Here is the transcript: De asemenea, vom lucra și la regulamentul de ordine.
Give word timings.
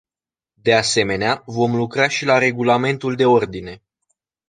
De 0.55 0.73
asemenea, 0.73 1.43
vom 1.45 1.75
lucra 1.75 2.07
și 2.07 2.25
la 2.25 2.37
regulamentul 2.37 3.15
de 3.15 3.25
ordine. 3.25 3.81